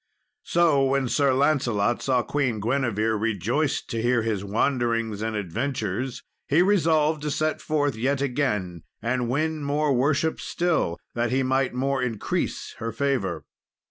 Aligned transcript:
So, 0.41 0.83
when 0.83 1.07
Sir 1.07 1.31
Lancelot 1.31 2.01
saw 2.01 2.23
Queen 2.23 2.59
Guinevere 2.59 3.15
rejoiced 3.19 3.87
to 3.91 4.01
hear 4.01 4.23
his 4.23 4.43
wanderings 4.43 5.21
and 5.21 5.35
adventures, 5.35 6.23
he 6.47 6.63
resolved 6.63 7.21
to 7.21 7.29
set 7.29 7.61
forth 7.61 7.95
yet 7.95 8.19
again, 8.19 8.81
and 9.03 9.29
win 9.29 9.61
more 9.63 9.93
worship 9.93 10.39
still, 10.41 10.97
that 11.13 11.29
he 11.29 11.43
might 11.43 11.75
more 11.75 12.01
increase 12.01 12.73
her 12.79 12.91
favour. 12.91 13.45